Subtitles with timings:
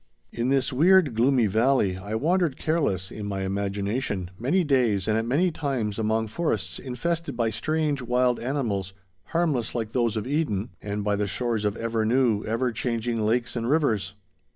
[0.31, 5.27] In this weird, gloomy valley I wandered careless, in my imagination, many days and at
[5.27, 8.93] many times, among forests infested by strange, wild animals,
[9.25, 13.55] harmless like those of Eden, and by the shores of ever new, ever changing lakes
[13.55, 14.15] and rivers.